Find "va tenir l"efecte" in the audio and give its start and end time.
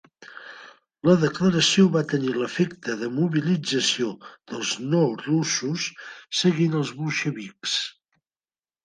1.95-2.95